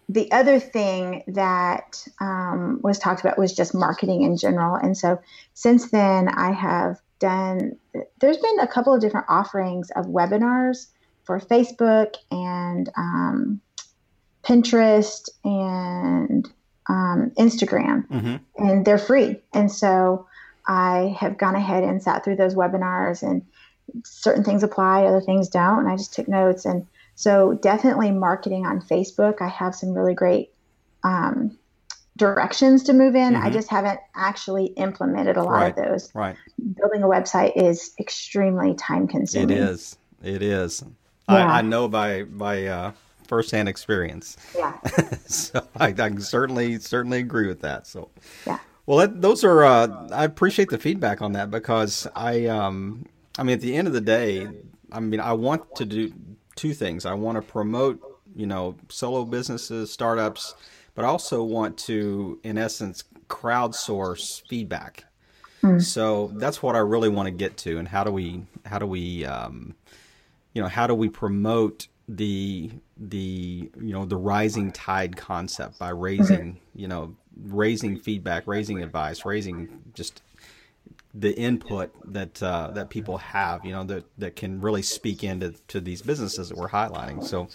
the 0.10 0.30
other 0.34 0.60
thing 0.60 1.24
that 1.28 2.06
um, 2.20 2.82
was 2.84 3.00
talked 3.00 3.22
about 3.22 3.38
was 3.38 3.54
just 3.54 3.74
marketing 3.74 4.24
in 4.24 4.36
general. 4.36 4.76
And 4.76 4.98
so 4.98 5.20
since 5.54 5.92
then, 5.92 6.28
I 6.28 6.52
have 6.52 7.00
done, 7.20 7.78
there's 8.20 8.38
been 8.38 8.60
a 8.60 8.68
couple 8.68 8.94
of 8.94 9.02
different 9.02 9.26
offerings 9.30 9.90
of 9.96 10.06
webinars 10.06 10.88
for 11.24 11.40
Facebook 11.40 12.16
and 12.32 12.90
um, 12.98 13.62
Pinterest 14.44 15.30
and 15.44 16.48
um, 16.90 17.32
Instagram 17.38 18.08
hmm 18.08 18.36
and 18.58 18.86
they're 18.86 18.98
free. 18.98 19.38
And 19.54 19.72
so 19.72 20.28
I 20.68 21.16
have 21.20 21.38
gone 21.38 21.56
ahead 21.56 21.84
and 21.84 22.02
sat 22.02 22.24
through 22.24 22.38
those 22.38 22.56
webinars 22.56 23.22
and 23.22 23.46
certain 24.04 24.44
things 24.44 24.64
apply, 24.64 25.04
other 25.04 25.22
things 25.22 25.48
don't. 25.48 25.80
And 25.80 25.90
I 25.90 25.96
just 25.96 26.14
took 26.14 26.28
notes. 26.28 26.66
And 26.66 26.88
so 27.16 27.54
definitely 27.62 28.12
marketing 28.12 28.66
on 28.66 28.82
Facebook. 28.82 29.42
I 29.42 29.48
have 29.48 29.76
some 29.76 29.94
really 29.94 30.14
great 30.14 30.52
um, 31.04 31.58
directions 32.18 32.84
to 32.84 32.94
move 32.94 33.16
in. 33.16 33.36
I 33.36 33.50
Mhm. 33.50 33.54
just 33.54 33.70
haven't 33.70 34.00
actually 34.16 34.66
implemented 34.76 35.38
a 35.38 35.44
lot 35.44 35.52
Right. 35.52 35.78
of 35.78 35.86
those. 35.86 36.14
Right. 36.14 36.36
Building 36.76 37.04
a 37.04 37.08
website 37.08 37.54
is 37.56 37.94
extremely 38.00 38.74
time 38.76 39.08
consuming. 39.08 39.52
It 39.52 39.58
is. 39.58 39.98
It 40.24 40.42
is. 40.42 40.84
Yeah. 41.30 41.36
I, 41.36 41.60
I 41.60 41.62
know 41.62 41.88
by 41.88 42.24
by 42.24 42.66
uh, 42.66 42.92
firsthand 43.28 43.70
experience. 43.70 44.36
Yeah. 44.56 44.74
so 45.26 45.62
I, 45.78 45.88
I 45.88 45.92
can 45.94 46.20
certainly 46.22 46.80
certainly 46.80 47.20
agree 47.20 47.48
with 47.48 47.62
that. 47.62 47.88
So 47.88 48.10
Yeah. 48.46 48.60
Well, 48.86 49.00
that, 49.00 49.22
those 49.22 49.44
are. 49.44 49.64
Uh, 49.66 50.08
I 50.14 50.24
appreciate 50.24 50.70
the 50.70 50.78
feedback 50.78 51.22
on 51.22 51.34
that 51.34 51.52
because 51.52 52.08
I. 52.16 52.46
Um, 52.48 53.06
I 53.38 53.44
mean, 53.44 53.54
at 53.54 53.62
the 53.62 53.76
end 53.76 53.88
of 53.88 53.94
the 53.94 54.02
day, 54.02 54.48
I 54.92 55.00
mean, 55.00 55.20
I 55.20 55.34
want 55.34 55.76
to 55.76 55.86
do 55.86 56.12
two 56.56 56.74
things. 56.74 57.06
I 57.06 57.14
want 57.14 57.36
to 57.36 57.42
promote, 57.44 58.00
you 58.36 58.48
know, 58.48 58.76
solo 58.90 59.26
businesses, 59.26 59.92
startups, 59.92 60.56
but 60.98 61.06
I 61.06 61.10
also 61.10 61.44
want 61.44 61.78
to, 61.80 62.40
in 62.44 62.58
essence, 62.58 63.04
crowdsource 63.30 64.42
feedback. 64.50 65.06
So 65.80 66.32
that's 66.34 66.64
what 66.64 66.76
I 66.76 66.80
really 66.80 67.08
want 67.08 67.28
to 67.28 67.32
get 67.32 67.56
to, 67.58 67.78
and 67.78 67.88
how 67.88 68.04
do 68.04 68.12
we, 68.12 68.42
how 68.66 68.80
do 68.80 68.88
we, 68.88 69.24
um, 69.24 69.76
you 70.54 70.62
know, 70.62 70.68
how 70.68 70.88
do 70.88 70.96
we 70.96 71.08
promote 71.08 71.88
the 72.10 72.72
the 72.98 73.70
you 73.80 73.94
know 73.94 74.06
the 74.06 74.18
rising 74.18 74.72
tide 74.72 75.16
concept 75.18 75.78
by 75.78 75.90
raising 75.90 76.58
you 76.74 76.88
know 76.88 77.16
raising 77.44 78.00
feedback, 78.00 78.48
raising 78.48 78.82
advice, 78.82 79.24
raising 79.24 79.82
just 79.94 80.24
the 81.14 81.38
input 81.38 81.92
that 82.12 82.42
uh, 82.42 82.72
that 82.72 82.90
people 82.90 83.18
have, 83.18 83.66
you 83.66 83.72
know, 83.72 83.84
that 83.84 84.06
that 84.18 84.36
can 84.36 84.62
really 84.62 84.82
speak 84.82 85.24
into 85.24 85.54
to 85.68 85.80
these 85.80 86.02
businesses 86.02 86.50
that 86.50 86.58
we're 86.58 86.70
highlighting. 86.70 87.24
So, 87.24 87.50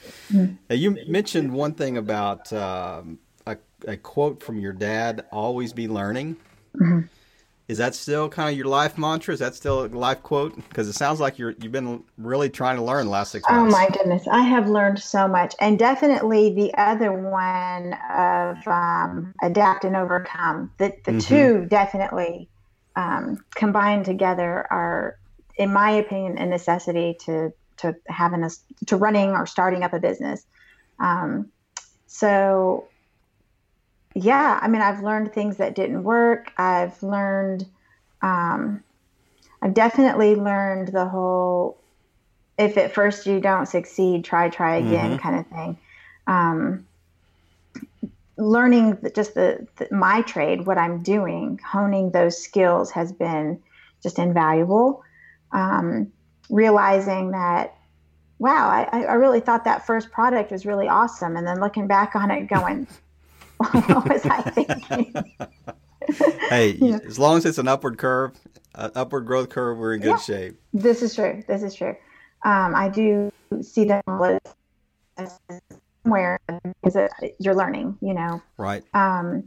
uh, 0.71 0.75
you 0.75 0.97
mentioned 1.09 1.53
one 1.53 1.75
thing 1.75 1.97
about 1.97 2.53
um, 2.53 3.19
a, 3.87 3.97
quote 3.97 4.43
from 4.43 4.59
your 4.61 4.73
dad: 4.73 5.27
"Always 5.33 5.73
be 5.73 5.89
learning." 5.89 6.37
Is 7.69 7.79
that 7.79 7.95
still 7.95 8.29
kind 8.29 8.51
of 8.51 8.57
your 8.57 8.67
life 8.67 8.99
mantra? 8.99 9.33
Is 9.33 9.41
that 9.41 9.55
still 9.55 9.85
a 9.85 9.87
life 9.87 10.23
quote? 10.23 10.55
Because 10.69 10.89
it 10.89 10.95
sounds 10.95 11.21
like 11.21 11.39
you're 11.39 11.55
you've 11.61 11.73
been 11.73 12.05
really 12.19 12.51
trying 12.51 12.77
to 12.77 12.83
learn 12.83 13.07
the 13.07 13.11
last 13.11 13.33
six 13.33 13.47
Oh 13.49 13.55
months. 13.55 13.75
Oh 13.75 13.79
my 13.79 13.91
goodness, 13.91 14.27
I 14.29 14.43
have 14.43 14.69
learned 14.69 14.99
so 14.99 15.27
much, 15.27 15.55
and 15.61 15.79
definitely 15.79 16.55
the 16.55 16.75
other 16.77 17.13
one 17.13 17.95
of 18.11 18.57
um, 18.67 19.33
adapt 19.43 19.85
and 19.85 19.97
overcome. 19.97 20.71
The 20.79 20.93
the 21.05 21.13
Mhm. 21.13 21.21
two 21.21 21.67
definitely 21.67 22.51
um, 22.95 23.39
combined 23.57 24.05
together 24.05 24.67
are, 24.71 25.17
in 25.57 25.73
my 25.73 25.93
opinion, 25.93 26.39
a 26.39 26.47
necessity 26.47 27.17
to 27.27 27.53
to 27.79 27.95
having 28.07 28.45
a 28.45 28.51
to 28.87 28.97
running 28.97 29.31
or 29.31 29.47
starting 29.47 29.83
up 29.83 29.93
a 29.93 29.99
business. 30.01 30.45
Um, 31.01 31.51
so, 32.07 32.92
yeah, 34.15 34.59
I 34.61 34.69
mean, 34.69 34.83
I've 34.83 35.03
learned 35.03 35.33
things 35.33 35.57
that 35.59 35.75
didn't 35.75 36.03
work. 36.05 36.53
I've 36.57 37.03
learned. 37.03 37.67
Um, 38.21 38.83
I've 39.61 39.75
definitely 39.75 40.35
learned 40.35 40.89
the 40.89 41.09
whole 41.09 41.79
if 42.59 42.77
at 42.77 42.93
first 42.93 43.27
you 43.27 43.41
don't 43.41 43.67
succeed, 43.67 44.25
try, 44.25 44.49
try 44.49 44.77
again 44.77 45.17
Mhm. 45.17 45.21
kind 45.21 45.39
of 45.39 45.47
thing. 45.47 45.79
Um, 46.27 46.87
learning 48.37 48.99
just 49.15 49.35
the, 49.35 49.67
the 49.77 49.89
my 49.95 50.23
trade, 50.23 50.67
what 50.67 50.79
I'm 50.79 51.03
doing, 51.03 51.59
honing 51.65 52.11
those 52.11 52.39
skills 52.43 52.91
has 52.93 53.13
been 53.13 53.61
just 54.03 54.19
invaluable. 54.19 55.03
Um, 55.53 56.13
realizing 56.51 57.31
that, 57.33 57.75
wow, 58.39 58.69
I, 58.69 59.05
I 59.05 59.15
really 59.15 59.41
thought 59.41 59.65
that 59.65 59.87
first 59.87 60.11
product 60.11 60.51
was 60.51 60.67
really 60.67 60.89
awesome, 60.89 61.37
and 61.37 61.47
then 61.47 61.61
looking 61.61 61.87
back 61.87 62.15
on 62.17 62.31
it, 62.31 62.49
going, 62.49 62.87
what 63.71 64.09
was 64.09 64.27
I 64.27 64.43
thinking? 64.51 65.15
hey, 66.51 66.71
Yeah. 66.81 66.99
as 67.07 67.19
long 67.19 67.37
as 67.39 67.45
it's 67.45 67.59
an 67.59 67.69
upward 67.69 67.99
curve, 67.99 68.33
uh, 68.75 68.91
upward 68.95 69.27
growth 69.27 69.49
curve, 69.51 69.79
we're 69.79 69.95
in 69.95 70.01
good 70.01 70.09
Yeah. 70.11 70.17
shape. 70.19 70.61
This 70.73 71.03
is 71.03 71.15
true. 71.15 71.43
This 71.47 71.63
is 71.63 71.75
true. 71.75 71.95
Um, 72.45 72.75
I 72.75 72.89
do 72.89 73.31
see 73.61 73.85
them 73.85 74.03
as 75.17 75.39
somewhere 76.05 76.41
because 76.83 76.97
it- 76.97 77.37
you're 77.39 77.55
learning, 77.55 77.97
you 78.01 78.15
know. 78.15 78.43
Right. 78.59 78.83
Um, 78.95 79.45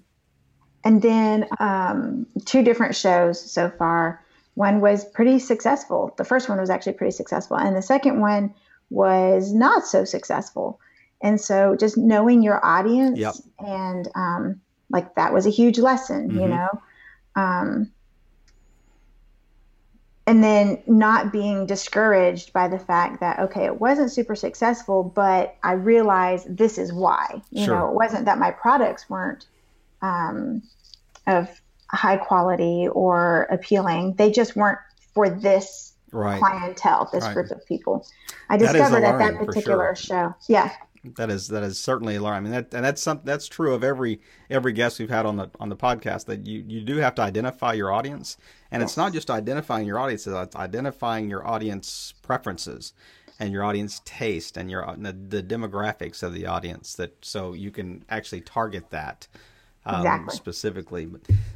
and 0.84 1.02
then 1.02 1.48
um, 1.60 2.28
two 2.46 2.62
different 2.64 2.96
shows 2.96 3.40
so 3.52 3.70
far. 3.78 4.22
One 4.54 4.80
was 4.80 5.04
pretty 5.04 5.40
successful. 5.40 6.14
The 6.18 6.24
first 6.24 6.48
one 6.48 6.60
was 6.60 6.70
actually 6.70 6.94
pretty 6.94 7.12
successful, 7.12 7.58
and 7.58 7.76
the 7.76 7.82
second 7.82 8.22
one 8.22 8.54
was 8.90 9.52
not 9.52 9.86
so 9.86 10.06
successful. 10.06 10.80
And 11.26 11.42
so, 11.42 11.76
just 11.76 11.98
knowing 11.98 12.44
your 12.44 12.64
audience 12.64 13.20
Yep. 13.20 13.34
and 13.60 14.08
um, 14.16 14.62
like 14.92 15.16
that 15.16 15.34
was 15.34 15.48
a 15.48 15.50
huge 15.50 15.80
lesson, 15.80 16.36
you 16.40 16.48
Mhm. 16.48 16.50
know. 16.50 16.70
Um, 17.36 17.92
and 20.28 20.44
then 20.44 20.82
not 20.88 21.32
being 21.32 21.66
discouraged 21.66 22.52
by 22.54 22.68
the 22.68 22.80
fact 22.80 23.20
that 23.20 23.40
okay 23.40 23.66
it 23.66 23.80
wasn't 23.80 24.12
super 24.12 24.36
successful 24.36 25.04
but 25.04 25.56
i 25.64 25.74
realized 25.74 26.58
this 26.58 26.78
is 26.78 26.92
why 26.92 27.42
you 27.52 27.66
Sure. 27.66 27.76
know 27.76 27.90
it 27.90 27.94
wasn't 27.94 28.26
that 28.26 28.40
my 28.40 28.52
products 28.52 29.10
weren't 29.10 29.46
um, 30.02 30.62
of 31.28 31.48
high 31.92 32.18
quality 32.18 32.88
or 32.92 33.44
appealing 33.52 34.16
they 34.18 34.32
just 34.32 34.56
weren't 34.56 34.80
for 35.14 35.30
this 35.30 35.94
Right. 36.12 36.40
clientele 36.40 37.10
this 37.14 37.24
Right. 37.24 37.34
group 37.34 37.52
of 37.52 37.66
people 37.68 38.06
i 38.50 38.58
That 38.58 38.76
is 38.76 38.82
a 38.92 38.92
discovered 38.92 39.04
at 39.04 39.18
that 39.20 39.46
particular 39.46 39.96
show 39.96 40.34
yeah 40.50 40.72
That 41.16 41.30
is 41.30 41.48
that 41.50 41.64
is 41.64 41.80
certainly 41.80 42.16
a 42.16 42.22
learn. 42.22 42.34
I 42.34 42.40
mean, 42.40 42.52
that, 42.52 42.74
and 42.74 42.84
that's 42.84 43.02
some, 43.02 43.22
that's 43.24 43.48
true 43.48 43.74
of 43.74 43.84
every 43.84 44.20
every 44.50 44.74
guest 44.74 45.00
we've 45.00 45.10
had 45.10 45.26
on 45.26 45.38
the 45.38 45.50
on 45.60 45.70
the 45.70 45.76
podcast. 45.76 46.26
That 46.26 46.46
you 46.46 46.64
you 46.68 46.82
do 46.82 46.98
have 46.98 47.16
to 47.16 47.22
identify 47.22 47.74
your 47.74 47.92
audience, 47.92 48.38
and 48.72 48.82
it's 48.84 48.98
not 48.98 49.14
just 49.14 49.30
identifying 49.30 49.86
your 49.88 50.00
audience; 50.00 50.28
it's 50.28 50.56
identifying 50.56 51.30
your 51.30 51.48
audience 51.48 52.14
preferences. 52.22 52.94
and 53.38 53.52
your 53.52 53.66
audience 53.66 54.02
taste 54.06 54.56
and 54.56 54.72
your 54.72 54.96
the, 54.98 55.12
the 55.12 55.44
demographics 55.44 56.24
of 56.24 56.34
the 56.34 56.46
audience 56.46 56.96
that 56.96 57.14
so 57.22 57.52
you 57.52 57.70
can 57.70 58.02
actually 58.10 58.40
target 58.40 58.90
that 58.92 59.28
um, 59.86 60.02
exactly. 60.02 60.36
specifically. 60.36 61.08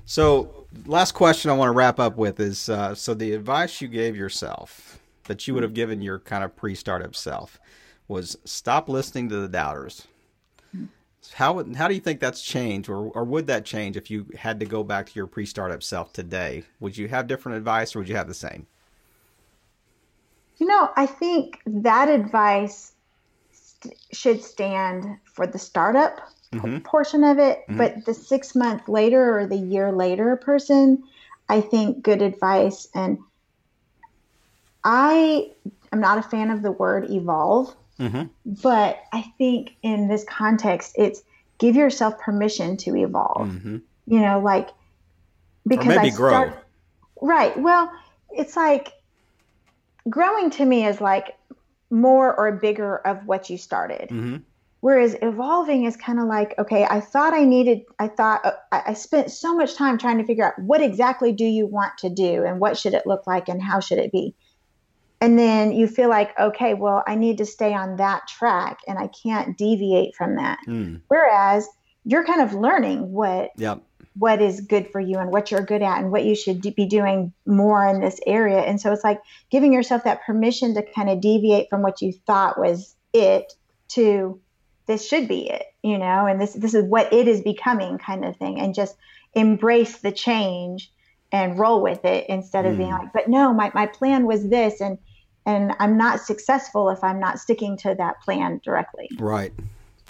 So, 0.06 0.68
last 0.86 1.14
question 1.14 1.52
I 1.52 1.56
want 1.56 1.70
to 1.70 1.74
wrap 1.74 2.00
up 2.00 2.18
with 2.18 2.40
is 2.40 2.70
uh, 2.70 2.96
so 2.96 3.14
the 3.14 3.34
advice 3.34 3.82
you 3.82 3.88
gave 3.88 4.16
yourself 4.16 5.00
that 5.26 5.48
you 5.48 5.54
would 5.54 5.64
have 5.64 5.74
given 5.74 6.02
your 6.02 6.20
kind 6.20 6.44
of 6.44 6.56
pre-startup 6.56 7.16
self 7.16 7.60
was 8.10 8.38
stop 8.44 8.90
listening 8.90 9.30
to 9.30 9.38
the 9.38 9.48
doubters. 9.48 10.06
How 11.34 11.64
how 11.76 11.88
do 11.88 11.94
you 11.94 12.00
think 12.00 12.20
that's 12.20 12.42
changed, 12.42 12.90
or 12.90 13.12
or 13.12 13.24
would 13.24 13.48
that 13.48 13.66
change 13.66 13.96
if 13.96 14.10
you 14.10 14.26
had 14.38 14.60
to 14.60 14.66
go 14.66 14.84
back 14.84 15.06
to 15.06 15.12
your 15.16 15.28
pre-startup 15.28 15.84
self 15.84 16.12
today? 16.12 16.64
Would 16.80 16.98
you 16.98 17.08
have 17.08 17.28
different 17.28 17.58
advice, 17.58 17.96
or 17.96 18.00
would 18.00 18.10
you 18.10 18.16
have 18.16 18.28
the 18.28 18.34
same? 18.34 18.68
You 20.58 20.68
know, 20.68 20.90
I 20.96 21.06
think 21.06 21.60
that 21.66 22.10
advice 22.10 22.94
st- 23.52 23.96
should 24.12 24.44
stand 24.44 25.18
for 25.26 25.46
the 25.46 25.60
startup 25.60 26.20
mm-hmm. 26.52 26.80
portion 26.80 27.24
of 27.24 27.38
it, 27.38 27.60
mm-hmm. 27.60 27.78
but 27.78 28.06
the 28.06 28.14
six 28.14 28.56
month 28.56 28.88
later 28.88 29.38
or 29.38 29.46
the 29.46 29.58
year 29.58 29.92
later 29.92 30.36
person, 30.36 31.04
I 31.48 31.62
think 31.62 32.02
good 32.02 32.22
advice. 32.22 32.88
And 32.96 33.20
I 34.84 35.52
am 35.92 36.00
not 36.00 36.18
a 36.18 36.24
fan 36.24 36.50
of 36.50 36.62
the 36.62 36.72
word 36.72 37.10
evolve, 37.10 37.76
mm-hmm. 38.00 38.24
but 38.46 39.00
I 39.12 39.34
think 39.38 39.76
in 39.82 40.08
this 40.08 40.24
context, 40.24 40.96
it's 40.98 41.22
give 41.58 41.76
yourself 41.76 42.18
permission 42.20 42.78
to 42.78 42.96
evolve. 42.96 43.50
Mm-hmm. 43.50 43.78
You 44.08 44.20
know, 44.20 44.40
like 44.40 44.70
because 45.68 45.86
or 45.86 45.90
maybe 45.90 46.00
I 46.00 46.10
start, 46.10 46.50
grow. 46.50 46.60
Right. 47.22 47.58
Well, 47.60 47.92
it's 48.32 48.56
like 48.56 48.94
growing 50.10 50.50
to 50.52 50.66
me 50.66 50.86
is 50.86 51.00
like 51.02 51.38
more 51.90 52.36
or 52.36 52.52
bigger 52.54 52.98
of 52.98 53.26
what 53.26 53.50
you 53.50 53.58
started. 53.58 54.10
Mm-hmm. 54.10 54.38
Whereas 54.82 55.18
evolving 55.22 55.84
is 55.84 55.98
kind 55.98 56.20
of 56.20 56.26
like, 56.26 56.58
okay, 56.58 56.86
I 56.90 57.02
thought 57.02 57.34
I 57.34 57.44
needed, 57.44 57.82
I 58.00 58.08
thought 58.08 58.46
uh, 58.46 58.54
I 58.72 58.94
spent 58.94 59.30
so 59.30 59.54
much 59.54 59.76
time 59.76 59.98
trying 59.98 60.20
to 60.20 60.24
figure 60.24 60.46
out 60.46 60.58
what 60.58 60.82
exactly 60.82 61.34
do 61.34 61.44
you 61.44 61.68
want 61.68 61.98
to 61.98 62.10
do 62.10 62.46
and 62.46 62.62
what 62.62 62.78
should 62.78 62.94
it 62.94 63.06
look 63.06 63.28
like 63.28 63.50
and 63.50 63.62
how 63.62 63.82
should 63.82 63.98
it 63.98 64.12
be. 64.12 64.36
And 65.22 65.38
then 65.38 65.74
you 65.74 65.88
feel 65.88 66.10
like, 66.10 66.38
okay, 66.40 66.74
well, 66.74 67.04
I 67.06 67.16
need 67.16 67.38
to 67.40 67.46
stay 67.46 67.74
on 67.74 67.98
that 67.98 68.28
track 68.28 68.80
and 68.88 68.98
I 68.98 69.08
can't 69.08 69.58
deviate 69.58 70.16
from 70.16 70.36
that. 70.38 70.60
Mm. 70.68 71.02
Whereas 71.10 71.68
you're 72.06 72.24
kind 72.24 72.42
of 72.42 72.54
learning 72.54 73.12
what 73.12 73.52
yep. 73.58 73.82
what 74.18 74.42
is 74.42 74.62
good 74.62 74.90
for 74.92 75.02
you 75.02 75.18
and 75.18 75.32
what 75.32 75.52
you're 75.52 75.62
good 75.62 75.82
at 75.82 76.00
and 76.00 76.12
what 76.12 76.24
you 76.24 76.36
should 76.36 76.62
be 76.62 76.86
doing 76.86 77.34
more 77.46 77.86
in 77.86 78.00
this 78.00 78.20
area. 78.26 78.60
And 78.60 78.80
so 78.80 78.94
it's 78.94 79.04
like 79.04 79.22
giving 79.50 79.74
yourself 79.74 80.06
that 80.06 80.24
permission 80.24 80.74
to 80.76 80.82
kind 80.82 81.10
of 81.10 81.20
deviate 81.20 81.70
from 81.70 81.82
what 81.82 82.02
you 82.02 82.14
thought 82.14 82.58
was 82.58 82.96
it 83.14 83.54
to 83.90 84.40
this 84.86 85.08
should 85.08 85.28
be 85.28 85.50
it, 85.50 85.66
you 85.84 85.98
know, 85.98 86.26
and 86.26 86.40
this 86.40 86.54
this 86.54 86.74
is 86.74 86.86
what 86.86 87.12
it 87.12 87.28
is 87.28 87.42
becoming 87.42 87.98
kind 87.98 88.24
of 88.24 88.38
thing 88.38 88.58
and 88.60 88.74
just 88.74 88.96
embrace 89.34 89.98
the 89.98 90.12
change 90.12 90.92
and 91.32 91.60
roll 91.60 91.82
with 91.82 92.06
it 92.06 92.26
instead 92.30 92.66
of 92.66 92.76
mm. 92.76 92.78
being 92.78 92.92
like, 92.92 93.14
but 93.14 93.28
no, 93.28 93.54
my, 93.54 93.72
my 93.76 93.86
plan 93.86 94.26
was 94.26 94.48
this 94.48 94.82
and 94.82 94.98
and 95.50 95.74
I'm 95.80 95.98
not 95.98 96.22
successful 96.22 96.90
if 96.90 97.04
I'm 97.04 97.20
not 97.20 97.40
sticking 97.40 97.76
to 97.78 97.96
that 97.96 98.22
plan 98.22 98.62
directly. 98.64 99.10
Right. 99.18 99.52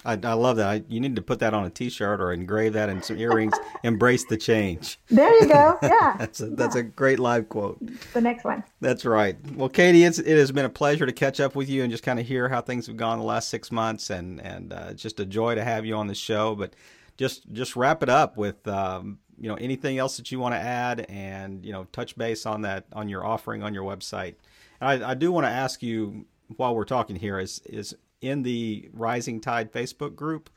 I, 0.04 0.12
I 0.12 0.32
love 0.32 0.56
that. 0.56 0.68
I, 0.68 0.82
you 0.88 1.00
need 1.00 1.16
to 1.16 1.22
put 1.22 1.40
that 1.40 1.52
on 1.52 1.64
a 1.64 1.70
T-shirt 1.70 2.20
or 2.20 2.32
engrave 2.32 2.72
that 2.74 2.88
in 2.88 3.02
some 3.02 3.18
earrings. 3.18 3.54
Embrace 3.82 4.24
the 4.24 4.36
change. 4.36 4.98
There 5.10 5.32
you 5.40 5.48
go. 5.48 5.78
Yeah, 5.90 6.16
that's 6.18 6.40
a, 6.40 6.46
that's 6.46 6.74
yeah. 6.74 6.82
a 6.82 6.84
great 6.84 7.18
live 7.18 7.48
quote. 7.48 7.78
The 8.12 8.20
next 8.20 8.44
one. 8.44 8.62
That's 8.80 9.04
right. 9.04 9.36
Well, 9.54 9.68
Katie, 9.68 10.04
it's, 10.04 10.18
it 10.18 10.36
has 10.36 10.52
been 10.52 10.64
a 10.64 10.70
pleasure 10.70 11.04
to 11.04 11.12
catch 11.12 11.40
up 11.40 11.54
with 11.54 11.68
you 11.68 11.82
and 11.82 11.90
just 11.90 12.02
kind 12.02 12.20
of 12.20 12.26
hear 12.26 12.48
how 12.48 12.60
things 12.60 12.86
have 12.86 12.96
gone 12.96 13.18
the 13.18 13.24
last 13.24 13.48
six 13.48 13.72
months, 13.72 14.10
and 14.10 14.40
and 14.40 14.72
uh, 14.72 14.92
just 14.94 15.20
a 15.20 15.26
joy 15.26 15.54
to 15.54 15.64
have 15.64 15.84
you 15.84 15.96
on 15.96 16.06
the 16.06 16.14
show. 16.14 16.54
But 16.54 16.74
just 17.16 17.50
just 17.52 17.76
wrap 17.76 18.02
it 18.02 18.08
up 18.08 18.36
with 18.36 18.66
um, 18.68 19.18
you 19.38 19.48
know 19.48 19.56
anything 19.56 19.98
else 19.98 20.16
that 20.16 20.30
you 20.30 20.38
want 20.38 20.54
to 20.54 20.60
add, 20.60 21.06
and 21.08 21.64
you 21.64 21.72
know 21.72 21.84
touch 21.92 22.16
base 22.16 22.46
on 22.46 22.62
that 22.62 22.86
on 22.92 23.08
your 23.08 23.26
offering 23.26 23.62
on 23.62 23.74
your 23.74 23.84
website. 23.84 24.36
And 24.80 25.04
I, 25.04 25.10
I 25.10 25.14
do 25.14 25.32
want 25.32 25.46
to 25.46 25.50
ask 25.50 25.82
you 25.82 26.26
while 26.56 26.74
we're 26.74 26.84
talking 26.84 27.16
here 27.16 27.38
is 27.38 27.60
is 27.66 27.94
in 28.20 28.42
the 28.42 28.88
Rising 28.92 29.40
Tide 29.40 29.72
Facebook 29.72 30.14
group, 30.14 30.50